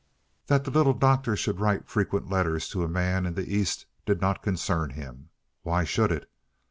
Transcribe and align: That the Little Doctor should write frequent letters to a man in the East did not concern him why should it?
That 0.47 0.63
the 0.63 0.71
Little 0.71 0.95
Doctor 0.95 1.35
should 1.35 1.59
write 1.59 1.87
frequent 1.87 2.27
letters 2.27 2.67
to 2.69 2.83
a 2.83 2.87
man 2.87 3.27
in 3.27 3.35
the 3.35 3.53
East 3.55 3.85
did 4.07 4.19
not 4.19 4.41
concern 4.41 4.89
him 4.89 5.29
why 5.61 5.83
should 5.83 6.11
it? 6.11 6.27